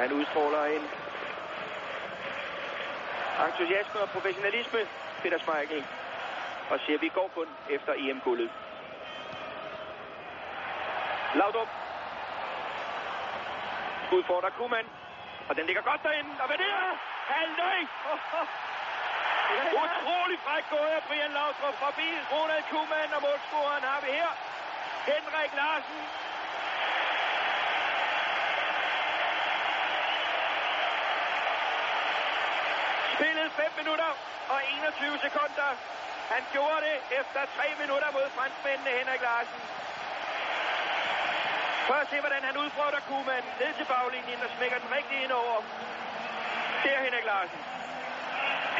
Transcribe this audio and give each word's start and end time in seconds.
Han 0.00 0.12
udstråler 0.12 0.64
en 0.64 0.84
entusiasme 3.46 4.00
og 4.00 4.08
professionalisme, 4.08 4.80
Peter 5.22 5.38
Schmeichel, 5.38 5.84
og 6.70 6.80
siger, 6.86 6.98
vi 6.98 7.08
går 7.08 7.30
kun 7.34 7.48
efter 7.70 7.92
EM-guldet. 7.96 8.50
Laudrup 11.34 11.68
udfordrer 14.12 14.50
Kuman, 14.50 14.86
og 15.48 15.56
den 15.56 15.66
ligger 15.66 15.82
godt 15.82 16.02
derinde, 16.02 16.32
og 16.40 16.46
hvad 16.46 16.58
det 16.58 16.68
er? 16.82 16.90
Halvnøj! 17.32 17.78
Utrolig 19.82 20.38
fræk 20.46 20.64
gået 20.70 20.92
af 20.98 21.02
Brian 21.08 21.32
Laudrup 21.38 21.76
forbi 21.84 22.08
Ronald 22.32 22.64
Kuman, 22.70 23.10
og 23.16 23.20
målscoren 23.26 23.82
har 23.90 24.00
vi 24.04 24.10
her. 24.18 24.30
Henrik 25.10 25.52
Larsen. 25.60 26.00
Spillet 33.14 33.52
5 33.52 33.71
minutter 33.82 34.10
og 34.54 34.60
21 34.78 35.18
sekunder. 35.26 35.70
Han 36.34 36.42
gjorde 36.54 36.80
det 36.88 36.96
efter 37.20 37.40
3 37.56 37.64
minutter 37.82 38.08
mod 38.16 38.26
franskmændene 38.36 38.90
Henrik 38.98 39.22
Larsen. 39.28 39.60
Prøv 41.86 41.98
at 42.04 42.08
se, 42.12 42.18
hvordan 42.24 42.42
han 42.48 42.56
udfordrer 42.64 43.02
Kuman 43.08 43.44
ned 43.60 43.72
til 43.78 43.86
baglinjen 43.92 44.40
og 44.46 44.50
smækker 44.56 44.78
den 44.82 44.90
rigtig 44.96 45.16
ind 45.24 45.32
over. 45.32 45.56
Der 46.82 46.98
Henrik 47.06 47.26
Larsen. 47.32 47.60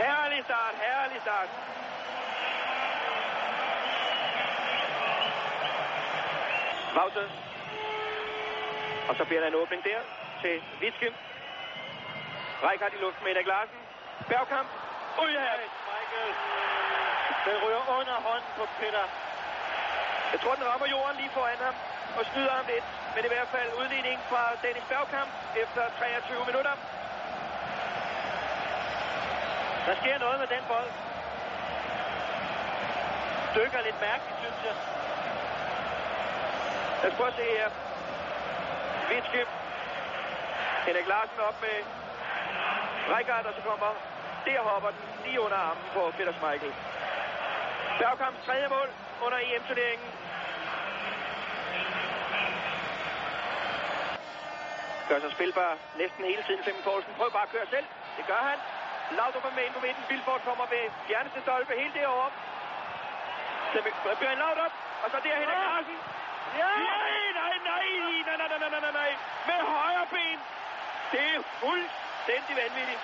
Herlig 0.02 0.40
start, 0.48 0.74
herlig 0.84 1.20
start. 1.26 1.50
Pause. 6.96 7.22
Og 9.08 9.14
så 9.16 9.24
bliver 9.24 9.40
der 9.40 9.48
en 9.48 9.54
åbning 9.62 9.84
der 9.84 10.00
til 10.42 10.62
Vitske. 10.80 11.08
Rijkaard 12.62 12.92
i 12.92 12.96
luften 13.04 13.24
med 13.24 13.30
Henrik 13.32 13.46
Larsen. 13.46 13.78
Bergkamp. 14.28 14.68
Ud 15.20 15.30
ja. 15.30 15.52
Michael. 15.88 16.32
Den 17.44 17.56
ryger 17.64 17.82
under 17.98 18.16
hånden 18.28 18.50
på 18.56 18.64
Peter. 18.78 19.04
Jeg 20.32 20.40
tror, 20.40 20.54
den 20.54 20.66
rammer 20.70 20.86
jorden 20.86 21.16
lige 21.16 21.30
foran 21.30 21.58
ham 21.66 21.74
og 22.18 22.24
snyder 22.32 22.52
ham 22.58 22.66
lidt. 22.66 22.84
Men 23.14 23.24
i 23.24 23.28
hvert 23.28 23.48
fald 23.48 23.68
udligning 23.80 24.18
fra 24.30 24.42
Dennis 24.62 24.84
Bergkamp 24.88 25.30
efter 25.62 25.82
23 25.98 26.46
minutter. 26.46 26.74
Der 29.86 29.94
sker 30.00 30.18
noget 30.18 30.38
med 30.42 30.48
den 30.54 30.64
bold. 30.68 30.90
Dykker 33.56 33.80
lidt 33.80 34.00
mærkeligt, 34.00 34.38
synes 34.42 34.60
jeg. 34.68 34.76
Lad 37.02 37.10
os 37.10 37.16
prøve 37.16 37.28
at 37.28 37.36
se 37.40 37.46
her. 37.58 37.68
Vitske. 39.08 39.46
Henrik 40.86 41.08
Larsen 41.08 41.40
op 41.48 41.60
med 41.60 41.76
Rikard, 43.12 43.46
og 43.46 43.54
så 43.56 43.62
kommer 43.68 43.90
der 44.46 44.60
hopper 44.70 44.90
den 44.96 45.04
lige 45.24 45.40
under 45.40 45.58
armen 45.68 45.84
på 45.94 46.00
Peter 46.16 46.32
Schmeichel. 46.38 46.72
Bergkamps 47.98 48.40
tredje 48.46 48.68
mål 48.74 48.88
under 49.24 49.38
EM-turneringen. 49.48 50.08
Gør 55.08 55.18
sig 55.20 55.32
spilbar 55.36 55.72
næsten 56.00 56.24
hele 56.30 56.42
tiden. 56.46 56.62
Flemming 56.64 56.84
Poulsen 56.84 57.12
prøver 57.18 57.32
bare 57.38 57.46
at 57.48 57.54
køre 57.56 57.66
selv. 57.74 57.86
Det 58.16 58.24
gør 58.30 58.42
han. 58.50 58.58
Laudrup 59.18 59.44
er 59.50 59.54
med 59.56 59.64
ind 59.66 59.74
på 59.78 59.82
midten. 59.86 60.04
Vilfort 60.10 60.42
kommer 60.48 60.64
ved 60.74 60.84
fjerneste 61.06 61.38
stolpe 61.46 61.72
helt 61.82 61.94
derovre. 61.98 62.30
Flemming 63.70 63.96
Bjørn 64.20 64.38
Laudrup. 64.44 64.74
Og 65.02 65.08
så 65.12 65.16
der 65.24 65.34
Henrik 65.42 65.62
Larsen. 65.66 65.98
Ja! 66.60 66.72
Nej, 66.90 67.24
nej, 67.40 67.56
nej, 67.70 67.86
nej, 68.28 68.36
nej, 68.40 68.48
nej, 68.52 68.70
nej, 68.72 68.80
nej, 68.84 68.92
nej. 69.00 69.10
Med 69.48 69.60
højre 69.74 70.06
ben. 70.14 70.38
Det 71.12 71.24
er 71.34 71.42
fuldstændig 71.62 72.54
vanvittigt. 72.62 73.02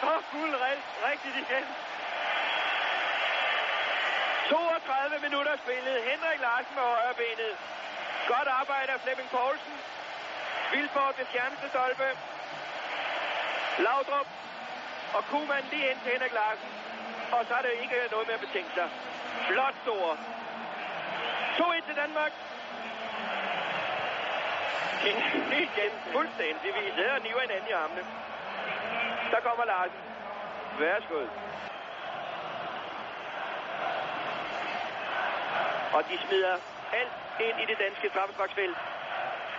Han 0.00 0.08
står 0.08 0.20
fuld 0.32 0.54
rigtigt 1.08 1.36
igen. 1.44 1.64
32 4.48 5.18
minutter 5.26 5.54
spillet. 5.64 5.96
Henrik 6.10 6.40
Larsen 6.46 6.74
med 6.78 6.82
højre 6.82 7.14
benet. 7.22 7.54
Godt 8.32 8.48
arbejde 8.60 8.90
af 8.92 9.00
Flemming 9.00 9.30
Poulsen. 9.30 9.76
Vilfort 10.72 11.14
til 11.18 11.26
fjerneste 11.32 11.68
stolpe. 11.68 12.08
Laudrup 13.86 14.28
og 15.16 15.22
Kuman 15.30 15.64
lige 15.72 15.90
ind 15.90 16.00
til 16.02 16.12
Henrik 16.12 16.34
Larsen. 16.40 16.70
Og 17.32 17.40
så 17.48 17.54
er 17.58 17.62
det 17.62 17.72
ikke 17.82 17.96
noget 18.10 18.26
med 18.26 18.34
at 18.38 18.44
betænke 18.46 18.72
sig. 18.78 18.88
Flot 19.48 19.76
store. 19.84 20.14
2-1 21.58 21.86
til 21.88 21.96
Danmark. 22.02 22.32
Igen 25.66 25.92
fuldstændig. 26.14 26.68
Vi 26.78 26.82
sidder 26.96 27.14
og 27.18 27.22
niver 27.26 27.40
hinanden 27.40 27.68
i 27.68 27.72
armene. 27.82 28.04
Der 29.30 29.40
kommer 29.40 29.64
Larsen. 29.64 30.00
Værsgo. 30.78 31.20
Og 35.96 36.04
de 36.08 36.18
smider 36.26 36.56
alt 36.92 37.12
ind 37.40 37.60
i 37.60 37.64
det 37.70 37.78
danske 37.78 38.08
straffesparksfelt. 38.08 38.76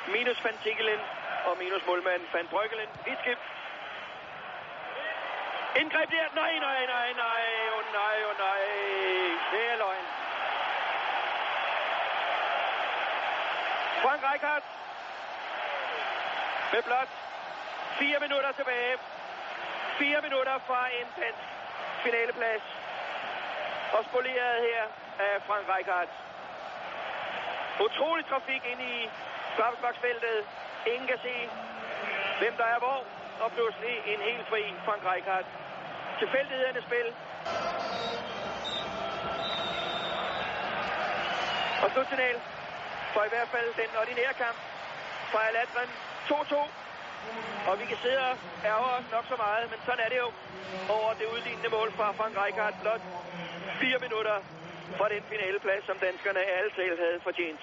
Minus 0.07 0.43
Van 0.43 0.57
Tikkelen 0.63 0.99
og 1.45 1.57
minus 1.57 1.85
målmanden 1.87 2.27
Van 2.33 2.47
Brøggelen. 2.47 2.89
Vitske. 3.05 3.37
Indgreb 5.75 6.09
der. 6.11 6.25
Nej, 6.35 6.53
nej, 6.59 6.85
nej, 6.85 7.13
nej. 7.23 7.43
Oh, 7.75 7.83
nej, 7.93 8.17
oh, 8.29 8.37
nej. 8.45 8.61
Det 9.51 9.61
er 9.71 9.77
løgn. 9.77 10.05
Frank 14.03 14.23
Reichardt 14.23 14.65
Med 16.73 16.83
blot 16.83 17.09
fire 17.99 18.19
minutter 18.19 18.51
tilbage. 18.51 18.97
Fire 19.99 20.21
minutter 20.21 20.55
fra 20.67 20.81
en 20.99 21.07
dansk 21.21 21.45
finaleplads. 22.03 22.65
Og 23.95 24.01
spoleret 24.09 24.55
her 24.67 24.83
af 25.25 25.33
Frank 25.47 25.65
Reichardt. 25.73 26.11
Utrolig 27.85 28.25
trafik 28.31 28.63
ind 28.71 28.81
i 28.81 29.09
straffesparksfeltet. 29.53 30.37
Ingen 30.91 31.07
kan 31.07 31.19
se, 31.27 31.35
hvem 32.39 32.53
der 32.61 32.67
er 32.75 32.79
hvor. 32.79 32.99
Og 33.43 33.51
pludselig 33.51 33.95
en 34.13 34.19
helt 34.29 34.45
fri 34.49 34.61
Frank 34.85 35.01
Reichardt. 35.09 35.47
Tilfældighedernes 36.19 36.83
spil. 36.89 37.07
Og 41.83 41.87
slutsignal 41.93 42.37
for 43.13 43.23
i 43.23 43.29
hvert 43.33 43.49
fald 43.55 43.69
den 43.81 43.91
ordinære 44.01 44.33
kamp 44.43 44.57
fra 45.31 45.39
Alatren 45.49 45.89
2-2. 46.29 46.79
Og 47.69 47.79
vi 47.79 47.85
kan 47.85 47.97
sidde 48.03 48.19
og 48.29 48.35
ærge 48.71 48.87
os 48.97 49.07
nok 49.11 49.25
så 49.31 49.35
meget, 49.45 49.69
men 49.71 49.79
sådan 49.85 50.03
er 50.05 50.09
det 50.09 50.19
jo 50.25 50.29
over 50.97 51.13
det 51.19 51.25
udlignende 51.33 51.69
mål 51.69 51.89
fra 51.97 52.11
Frank 52.11 52.33
Rijkaard. 52.37 52.75
Blot 52.81 53.01
fire 53.81 53.99
minutter 54.05 54.37
fra 54.97 55.09
den 55.09 55.23
finaleplads, 55.31 55.85
som 55.85 55.97
danskerne 56.07 56.39
alle 56.57 56.71
selv 56.75 56.99
havde 57.03 57.19
fortjent. 57.27 57.61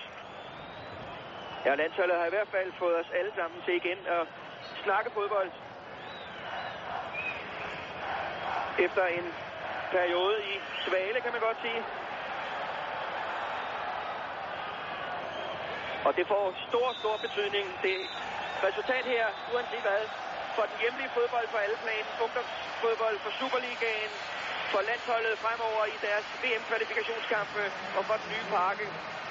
Ja, 1.64 1.74
landsholdet 1.74 2.16
har 2.16 2.26
i 2.26 2.34
hvert 2.36 2.48
fald 2.48 2.72
fået 2.78 2.96
os 2.96 3.10
alle 3.18 3.32
sammen 3.38 3.62
til 3.64 3.74
igen 3.74 3.98
at 4.06 4.26
snakke 4.84 5.10
fodbold. 5.10 5.50
Efter 8.78 9.04
en 9.06 9.26
periode 9.90 10.36
i 10.52 10.54
svale, 10.86 11.20
kan 11.20 11.32
man 11.32 11.40
godt 11.40 11.58
sige. 11.62 11.82
Og 16.06 16.16
det 16.16 16.26
får 16.26 16.54
stor, 16.68 16.88
stor 17.00 17.16
betydning. 17.16 17.66
Det 17.82 17.96
resultat 18.68 19.04
her, 19.14 19.26
uanset 19.52 19.84
hvad, 19.88 20.02
for 20.56 20.64
den 20.70 20.78
hjemlige 20.82 21.10
fodbold 21.16 21.46
på 21.54 21.58
alle 21.64 21.78
plan, 21.84 22.04
ungdomsfodbold 22.24 23.16
for 23.24 23.32
Superligaen, 23.40 24.12
for 24.72 24.80
landsholdet 24.90 25.34
fremover 25.44 25.84
i 25.94 25.96
deres 26.06 26.26
VM-kvalifikationskampe 26.42 27.62
og 27.96 28.02
for 28.08 28.16
den 28.22 28.28
nye 28.34 28.46
parke, 28.56 28.84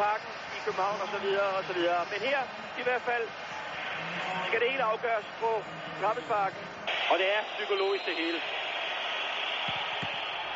parken 0.04 0.32
i 0.58 0.60
København 0.66 1.00
osv. 1.06 1.28
osv. 1.60 1.82
Men 2.12 2.20
her 2.30 2.42
i 2.82 2.84
hvert 2.88 3.04
fald 3.10 3.26
skal 4.48 4.60
det 4.62 4.72
hele 4.72 4.84
afgøres 4.94 5.28
på 5.42 5.52
Rappesparken. 6.04 6.62
Og 7.12 7.16
det 7.22 7.28
er 7.36 7.42
psykologisk 7.56 8.06
det 8.10 8.16
hele. 8.24 8.40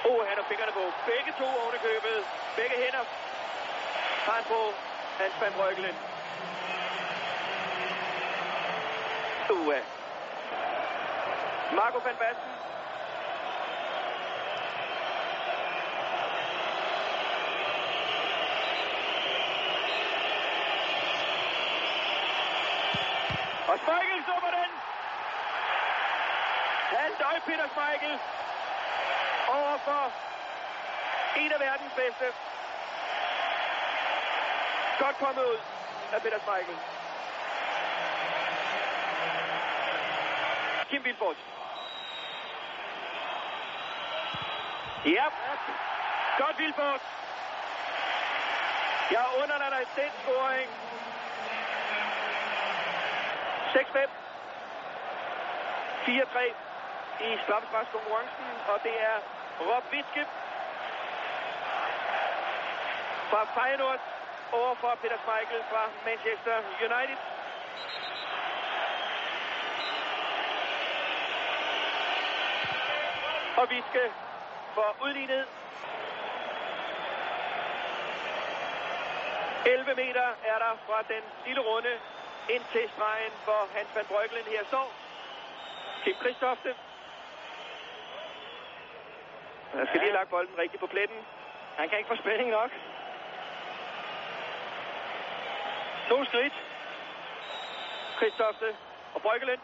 Oh, 0.10 0.20
han 0.28 0.36
har 0.40 0.46
fingrene 0.52 0.74
på. 0.80 0.86
Begge 1.12 1.32
to 1.40 1.48
ovenikøbet. 1.62 2.18
Begge 2.60 2.76
hænder 2.84 3.04
har 4.26 4.36
han 4.40 4.46
på 4.54 4.62
Hans 5.20 5.36
van 5.42 5.54
Brøggelen. 5.58 5.96
Uha. 9.50 9.80
Marco 11.76 12.00
van 12.00 12.16
Basten. 12.16 12.52
Og 23.68 23.78
Schmeichel 23.80 24.24
stopper 24.24 24.50
den. 24.50 24.72
Han 26.90 26.98
Halvdøj 27.00 27.40
Peter 27.46 27.68
Schmeichel. 27.68 28.20
Overfor 29.48 30.12
en 31.38 31.52
af 31.52 31.60
verdens 31.60 31.94
bedste. 31.96 32.26
Godt 35.00 35.18
kommet 35.18 35.44
ud 35.44 35.58
af 36.14 36.22
Peter 36.22 36.40
Schmeichel. 36.40 36.99
Kim 40.90 41.04
Vilfors. 41.04 41.38
Ja, 45.06 45.26
godt 46.38 46.60
Vilfors. 46.60 47.02
Jeg 49.12 49.26
under 49.44 49.58
dig 49.58 49.70
den 49.96 50.12
scoring. 50.24 50.70
6-5. 53.76 54.10
4-3 56.06 56.54
i 57.28 57.38
straffesparkskonkurrencen, 57.44 58.46
og 58.68 58.80
det 58.84 58.96
er 59.10 59.18
Rob 59.60 59.84
Wittke 59.94 60.26
fra 63.30 63.42
Feyenoord 63.56 64.00
over 64.52 64.76
for 64.76 64.98
Peter 65.02 65.18
Schmeichel 65.24 65.64
fra 65.72 65.84
Manchester 66.06 66.58
United. 66.88 67.29
Og 73.60 73.70
vi 73.70 73.84
skal 73.90 74.12
få 74.74 74.86
udlignet 75.06 75.48
11 79.66 79.96
meter 79.96 80.28
er 80.52 80.58
der 80.64 80.74
fra 80.86 81.00
den 81.14 81.24
lille 81.46 81.62
runde 81.62 81.94
ind 82.50 82.64
til 82.72 82.90
stregen, 82.96 83.32
hvor 83.44 83.62
Hans 83.76 83.90
van 83.96 84.06
Breukelen 84.06 84.46
her 84.46 84.64
står. 84.68 84.94
Kim 86.04 86.16
Kristofte. 86.22 86.76
Han 89.74 89.88
skal 89.88 90.00
lige 90.00 90.12
have 90.12 90.20
lagt 90.20 90.30
bolden 90.30 90.58
rigtigt 90.58 90.80
på 90.80 90.88
pletten. 90.88 91.18
Han 91.78 91.90
kan 91.90 91.98
ikke 91.98 92.08
få 92.08 92.16
spænding 92.16 92.50
nok. 92.50 92.72
To 96.10 96.26
skridt. 96.26 96.54
Kristofte 98.20 98.76
og 99.14 99.22
Breukelen. 99.22 99.60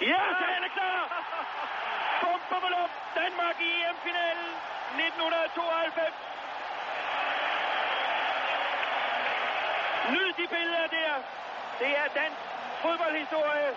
Ja, 0.00 0.20
så 0.38 0.44
er 0.44 0.68
klar! 0.76 1.78
Bum, 2.22 2.40
bum, 2.50 2.60
bum, 2.60 2.90
Danmark 3.20 3.56
i 3.60 3.70
EM-finalen 3.82 4.50
1992. 4.96 6.14
Nyd 10.12 10.30
de 10.38 10.46
billeder 10.54 10.86
der. 10.96 11.14
Det 11.80 11.90
er 12.02 12.06
dansk 12.20 12.40
fodboldhistorie. 12.82 13.70